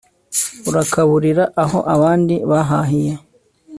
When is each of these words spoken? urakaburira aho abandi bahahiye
urakaburira 0.69 1.43
aho 1.63 1.79
abandi 1.95 2.35
bahahiye 2.49 3.13